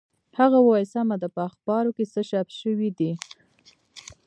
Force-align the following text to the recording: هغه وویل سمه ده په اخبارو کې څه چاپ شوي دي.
هغه 0.39 0.57
وویل 0.61 0.87
سمه 0.95 1.15
ده 1.21 1.27
په 1.35 1.41
اخبارو 1.49 1.91
کې 1.97 2.03
څه 2.13 2.21
چاپ 2.29 2.47
شوي 2.59 2.89
دي. 2.97 3.11